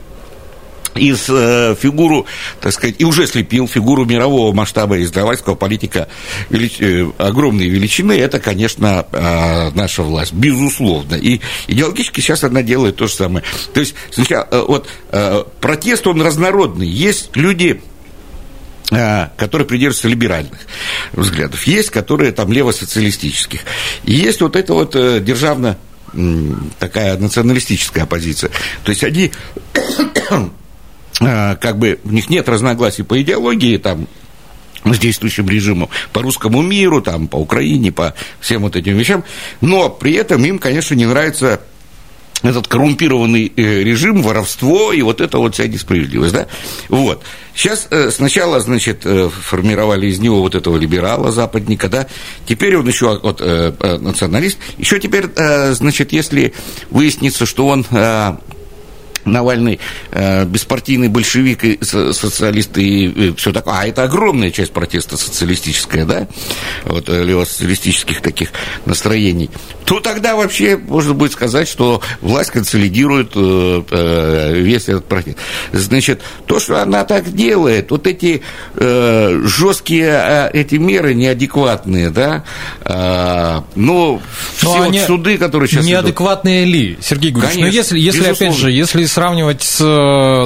[0.96, 2.26] из э, фигуру,
[2.62, 6.08] так сказать, и уже слепил фигуру мирового масштаба издавательского политика
[6.50, 6.80] велич...
[6.80, 11.16] э, огромной величины, это, конечно, э, наша власть, безусловно.
[11.16, 13.44] И идеологически сейчас она делает то же самое.
[13.74, 16.88] То есть, сначала, э, вот, э, протест, он разнородный.
[16.88, 17.82] Есть люди,
[18.92, 20.60] э, которые придерживаются либеральных
[21.14, 23.62] взглядов, есть, которые там левосоциалистических.
[24.04, 25.78] И есть вот это вот э, державно
[26.78, 28.52] такая националистическая оппозиция.
[28.84, 29.32] То есть они
[30.30, 30.48] а,
[31.24, 34.08] как бы у них нет разногласий по идеологии, там,
[34.86, 39.24] с действующим режимом, по русскому миру, там, по Украине, по всем вот этим вещам,
[39.62, 41.62] но при этом им, конечно, не нравится
[42.42, 46.48] этот коррумпированный э, режим, воровство и вот это вот вся несправедливость, да?
[46.90, 47.24] Вот.
[47.56, 52.08] Сейчас э, сначала, значит, э, формировали из него вот этого либерала, западника, да?
[52.46, 54.58] Теперь он еще вот, националист.
[54.78, 55.28] Еще теперь,
[55.72, 56.54] значит, если
[56.90, 57.86] выяснится, что он
[59.26, 59.80] Навальный
[60.12, 63.74] э, беспартийный большевик и социалист и, и все такое.
[63.74, 66.28] А это огромная часть протеста социалистическая, да,
[66.86, 68.50] вот э, левосоциалистических таких
[68.86, 69.50] настроений.
[69.86, 75.38] То тогда вообще можно будет сказать, что власть консолидирует э, э, весь этот протест.
[75.72, 78.42] Значит, то, что она так делает, вот эти
[78.76, 82.44] э, жесткие э, эти меры неадекватные, да,
[82.82, 84.22] э, но
[84.56, 87.56] все вот суды, которые сейчас неадекватные идут, ли, Сергей Гурьевич?
[87.56, 89.78] Ну, Конечно, но если, если опять же, если сравнивать с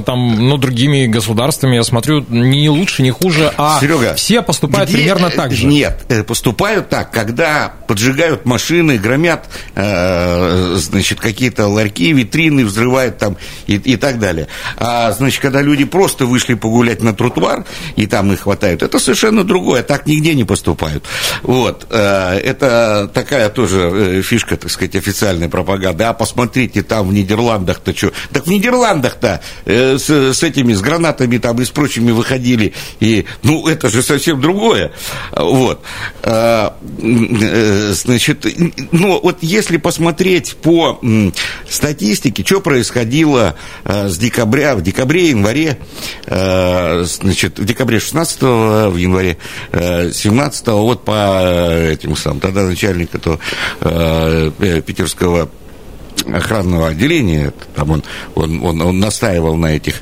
[0.05, 4.99] там, ну, другими государствами, я смотрю, не лучше, не хуже, а Серега, все поступают где...
[4.99, 5.65] примерно так же.
[5.65, 13.95] Нет, поступают так, когда поджигают машины, громят, значит, какие-то ларьки, витрины, взрывают там и, и
[13.95, 14.47] так далее.
[14.77, 19.43] А, значит, когда люди просто вышли погулять на тротуар, и там их хватают, это совершенно
[19.43, 21.05] другое, так нигде не поступают.
[21.41, 26.03] Вот, это такая тоже фишка, так сказать, официальной пропаганды.
[26.03, 28.11] А посмотрите, там в Нидерландах-то что?
[28.33, 32.73] Так в Нидерландах-то э, с, с этими, с гранатами там и с прочими выходили.
[32.99, 34.91] И, ну, это же совсем другое.
[35.31, 35.81] Вот.
[36.23, 38.45] А, э, значит,
[38.91, 40.99] ну, вот если посмотреть по
[41.69, 45.77] статистике, что происходило э, с декабря, в декабре, январе,
[46.25, 49.37] э, значит, в декабре 16 в январе
[49.71, 53.39] 17 вот по этим самым, тогда начальника то
[54.85, 55.49] питерского
[56.33, 58.03] охранного отделения, там он,
[58.35, 59.95] он, он, он настаивал на этих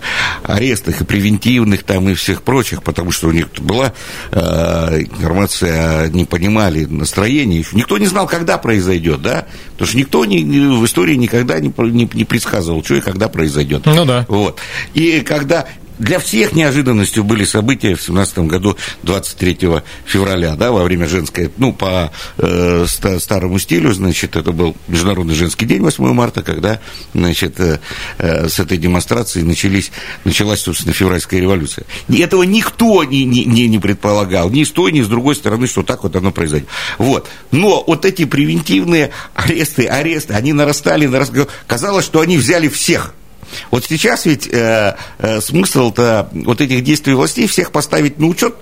[0.44, 3.94] арестах и превентивных там и всех прочих, потому что у них была
[4.32, 10.44] э, информация, не понимали настроение, никто не знал, когда произойдет, да, потому что никто не,
[10.44, 13.86] в истории никогда не, не, не предсказывал, что и когда произойдет.
[13.86, 14.26] Ну да.
[14.28, 14.60] Вот.
[14.94, 15.68] И когда
[16.00, 19.58] для всех неожиданностью были события в 17 году 23
[20.06, 22.86] февраля, да, во время женской, ну, по э,
[23.20, 26.80] старому стилю, значит, это был Международный женский день 8 марта, когда,
[27.14, 27.80] значит, э,
[28.18, 29.92] э, с этой демонстрации начались,
[30.24, 31.86] началась, собственно, февральская революция.
[32.10, 35.84] И этого никто не, не, не предполагал, ни с той, ни с другой стороны, что
[35.84, 36.68] так вот оно произойдет.
[36.98, 37.28] Вот.
[37.52, 41.48] Но вот эти превентивные аресты, аресты, они нарастали, нарастали.
[41.68, 43.14] Казалось, что они взяли всех–
[43.72, 48.56] вот сейчас ведь э, э, смысл-то вот этих действий властей всех поставить на учет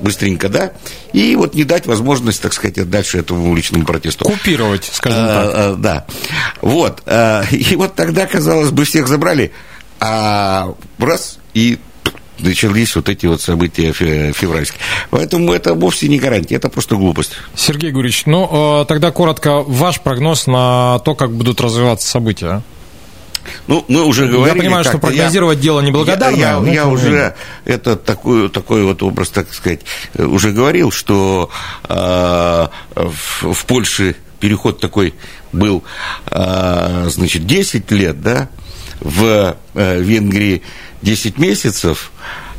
[0.00, 0.72] быстренько, да,
[1.12, 4.24] и вот не дать возможность, так сказать, дальше этому уличному протесту.
[4.24, 5.52] Купировать, скажем а, так.
[5.54, 6.06] А, да.
[6.60, 7.02] Вот.
[7.06, 9.52] А, и вот тогда, казалось бы, всех забрали,
[10.00, 11.78] а раз, и
[12.40, 14.80] начались вот эти вот события февральские.
[15.10, 17.32] Поэтому это вовсе не гарантия, это просто глупость.
[17.54, 22.62] Сергей Гурьевич, ну, тогда коротко, ваш прогноз на то, как будут развиваться события?
[23.66, 24.56] Ну, мы уже говорили...
[24.56, 26.38] Я понимаю, что прогнозировать я, дело неблагодарное.
[26.38, 29.80] Я, я, я уже это такой, такой вот образ, так сказать,
[30.16, 31.50] уже говорил, что
[31.88, 35.14] э, в, в Польше переход такой
[35.52, 35.84] был,
[36.30, 38.48] э, значит, 10 лет, да,
[39.00, 40.62] в э, Венгрии
[41.02, 42.10] 10 месяцев,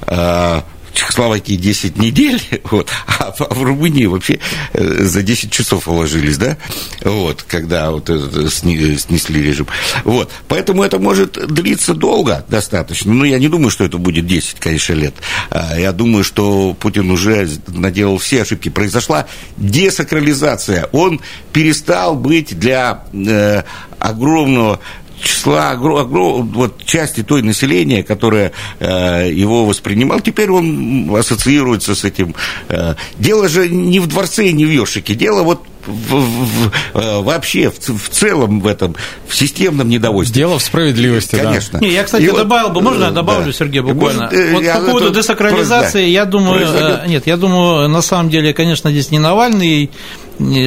[0.08, 0.62] э,
[0.94, 4.40] Чехословакии 10 недель, вот, а в Румынии вообще
[4.74, 6.58] э, за 10 часов уложились, да,
[7.02, 9.68] вот, когда вот снесли режим.
[10.04, 14.60] Вот, поэтому это может длиться долго достаточно, но я не думаю, что это будет 10,
[14.60, 15.16] конечно, лет.
[15.50, 18.70] А я думаю, что Путин уже наделал все ошибки.
[18.70, 19.28] Произошла
[19.58, 20.88] десакрализация.
[20.92, 23.64] Он перестал быть для э,
[24.00, 24.80] огромного
[25.24, 32.36] числа, огром, вот части той населения, которое э, его воспринимал, теперь он ассоциируется с этим.
[32.70, 37.22] Э, дело же не в дворце и не в Ёршике, дело вот в, в, э,
[37.22, 38.96] вообще в, в целом в этом
[39.28, 40.41] в системном недовольстве.
[40.41, 41.80] Дело в справедливости, конечно.
[41.80, 41.86] Да.
[41.86, 43.54] Не, я, кстати, и добавил бы, можно я э, добавлю, да.
[43.54, 44.30] Сергей, буквально?
[44.32, 46.08] Может, вот я, по поводу это, десакрализации, да.
[46.08, 47.08] я думаю, произойдет.
[47.08, 49.89] нет, я думаю, на самом деле, конечно, здесь не Навальный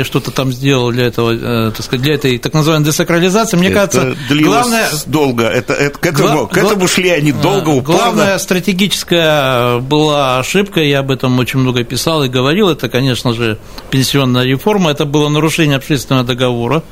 [0.04, 3.56] что-то там сделал для этого, э, так сказать, для этой так называемой десакрализации.
[3.56, 4.88] Мне это кажется, главное...
[5.06, 6.46] долго, это, это, к, этому, гла...
[6.46, 8.00] к этому шли они долго, упорно.
[8.00, 13.58] Главная стратегическая была ошибка, я об этом очень много писал и говорил, это, конечно же,
[13.90, 16.82] пенсионная реформа, это было нарушение общественного договора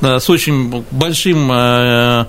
[0.00, 2.26] с очень большим э,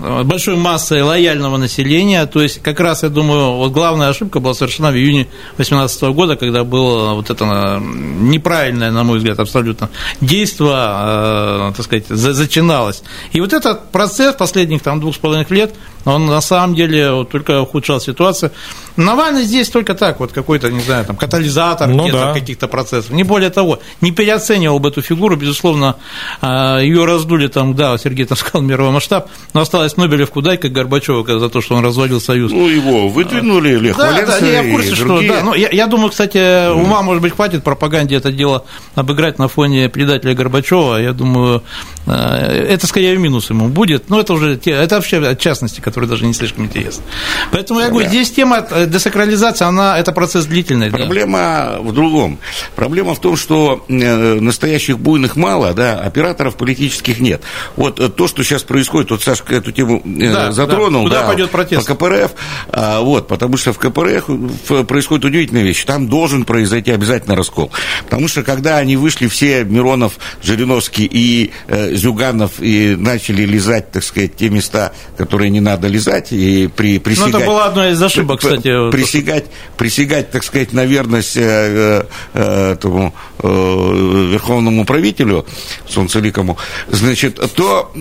[0.00, 2.24] Э, большой массой лояльного населения.
[2.26, 5.24] То есть, как раз, я думаю, вот главная ошибка была совершена в июне
[5.56, 11.84] 2018 года, когда было вот это э, неправильное, на мой взгляд, абсолютно действие, э, так
[11.84, 13.02] сказать, зачиналось.
[13.32, 17.30] И вот этот процесс последних там двух с половиной лет, он на самом деле вот,
[17.30, 18.52] только ухудшал ситуацию.
[18.98, 22.34] Навальный здесь только так, вот какой-то, не знаю, там, катализатор ну, да.
[22.34, 23.10] каких-то процессов.
[23.12, 25.96] Не более того, не переоценивал бы эту фигуру, безусловно,
[26.42, 31.38] ее раздули там, да, Сергей там сказал, мировой масштаб, но осталось Нобелевку дай, как Горбачева,
[31.38, 32.50] за то, что он развалил Союз.
[32.50, 35.86] Ну, его выдвинули, Лех да, Валенса да, я в курсе, что, да, ну, я, я
[35.86, 38.64] думаю, кстати, ума, может быть, хватит пропаганде это дело
[38.96, 41.62] обыграть на фоне предателя Горбачева, я думаю,
[42.06, 46.26] э, это скорее минус ему будет, но это уже, это вообще от частности, которые даже
[46.26, 47.04] не слишком интересны.
[47.52, 50.90] Поэтому я говорю, здесь тема, десакрализация, она, это процесс длительный.
[50.90, 51.78] Проблема да.
[51.80, 52.38] в другом.
[52.74, 57.42] Проблема в том, что настоящих буйных мало, да, операторов политических нет.
[57.76, 61.08] Вот то, что сейчас происходит, вот Сашка эту тему да, затронул, да.
[61.08, 61.86] Куда да, пойдет протест?
[61.86, 62.32] По КПРФ,
[62.70, 65.84] а, вот, потому что в КПРФ происходит удивительная вещь.
[65.84, 67.70] Там должен произойти обязательно раскол.
[68.04, 74.02] Потому что когда они вышли все, Миронов, Жириновский и э, Зюганов, и начали лизать, так
[74.02, 77.32] сказать, те места, которые не надо лизать, и при, присягать...
[77.32, 78.68] Ну, это была одна из ошибок, кстати.
[78.90, 85.46] Присягать, присягать так сказать, на верность э, э, этому э, верховному правителю,
[85.86, 86.56] солнцеликому,
[86.88, 87.92] значит, то,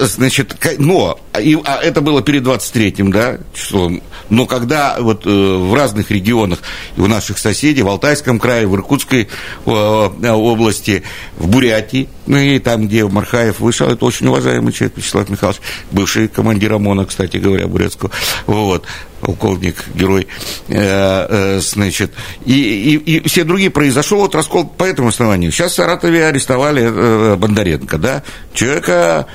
[0.00, 6.10] значит, но, и, а это было перед 23-м, да, числом, но когда вот в разных
[6.10, 6.60] регионах,
[6.96, 9.28] у наших соседей, в Алтайском крае, в Иркутской
[9.64, 11.02] области,
[11.36, 16.28] в Бурятии, ну и там, где Мархаев вышел, это очень уважаемый человек, Вячеслав Михайлович, бывший
[16.28, 18.10] командир ОМОНа, кстати говоря, бурятского,
[18.46, 18.84] вот,
[19.24, 20.26] полковник, герой,
[20.68, 22.12] э, э, значит,
[22.44, 25.50] и, и, и все другие произошел вот раскол по этому основанию.
[25.50, 28.22] Сейчас в Саратове арестовали э, Бондаренко, да,
[28.52, 29.26] человека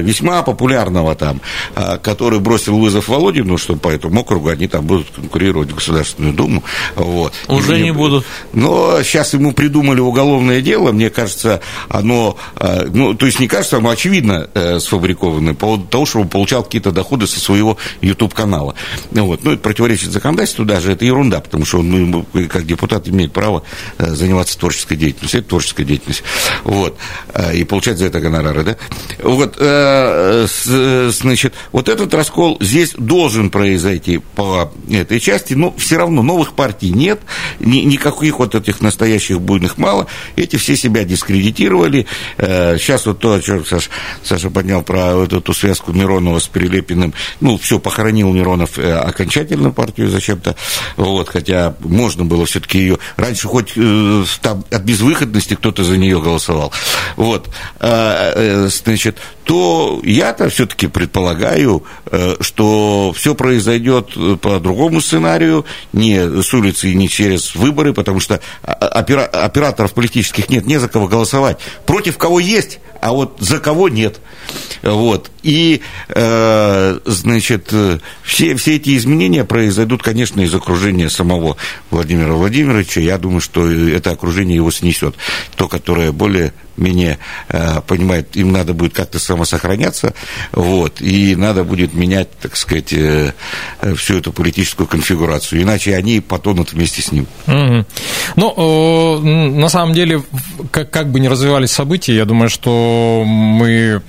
[0.00, 1.40] весьма популярного там,
[2.02, 6.64] который бросил вызов Володину, что по этому округу они там будут конкурировать в Государственную Думу.
[6.96, 7.32] Вот.
[7.48, 8.24] Уже не, не будут.
[8.52, 12.36] Но сейчас ему придумали уголовное дело, мне кажется, оно,
[12.88, 14.48] ну, то есть не кажется, оно очевидно
[14.80, 18.74] сфабрикованное, по поводу того, что он получал какие-то доходы со своего YouTube-канала.
[19.12, 19.44] Ну, вот.
[19.44, 23.62] ну, это противоречит законодательству даже, это ерунда, потому что он, ну, как депутат, имеет право
[23.98, 25.40] э, заниматься творческой деятельностью.
[25.40, 26.22] Это творческая деятельность.
[26.64, 26.96] Вот.
[27.34, 28.76] Э, и получать за это гонорары, да?
[29.22, 30.46] Вот, э,
[31.10, 36.90] значит, вот этот раскол здесь должен произойти по этой части, но все равно новых партий
[36.90, 37.20] нет,
[37.58, 40.06] никаких вот этих настоящих буйных мало,
[40.36, 42.06] эти все себя дискредитировали.
[42.38, 43.90] Сейчас вот то, о чем Саша,
[44.22, 50.56] Саша поднял про эту связку Миронова с Прилепиным, ну, все, похоронил Миронов окончательно партию зачем-то,
[50.96, 56.20] вот, хотя можно было все-таки ее раньше хоть э, там, от безвыходности кто-то за нее
[56.20, 56.72] голосовал,
[57.16, 57.48] вот,
[57.78, 64.10] а, э, значит, то я-то все-таки предполагаю, э, что все произойдет
[64.40, 70.66] по другому сценарию, не с улицы и не через выборы, потому что операторов политических нет,
[70.66, 71.58] не за кого голосовать.
[71.86, 74.20] Против кого есть, а вот за кого нет.
[74.82, 75.30] Вот.
[75.42, 77.72] И, э, значит,
[78.22, 81.56] все, все эти изменения произойдут, конечно, из окружения самого
[81.90, 83.00] Владимира Владимировича.
[83.00, 85.14] Я думаю, что это окружение его снесет.
[85.56, 87.18] То, которое более менее
[87.48, 90.14] э, понимает, им надо будет как-то самосохраняться,
[90.52, 93.32] вот, и надо будет менять, так сказать, э,
[93.96, 97.26] всю эту политическую конфигурацию, иначе они потонут вместе с ним.
[97.46, 97.84] Угу.
[98.36, 100.22] Ну, на самом деле,
[100.70, 104.02] как, как бы ни развивались события, я думаю, что мы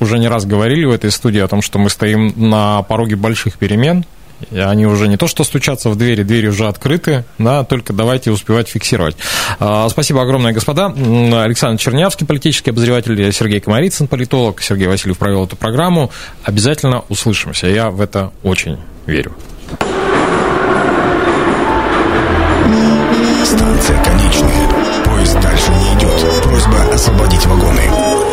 [0.00, 3.58] уже не раз говорили в этой студии о том, что мы стоим на пороге больших
[3.58, 4.04] перемен,
[4.50, 8.30] и они уже не то что стучатся в двери, двери уже открыты, да, только давайте
[8.30, 9.16] успевать фиксировать.
[9.58, 10.86] А, спасибо огромное, господа.
[10.86, 16.10] Александр Чернявский, политический обозреватель, Сергей Комарицын, политолог, Сергей Васильев провел эту программу.
[16.44, 19.34] Обязательно услышимся, я в это очень верю.
[23.44, 24.68] Станция конечная.
[25.04, 26.42] Поезд дальше не идет.
[26.42, 28.27] Просьба освободить вагоны.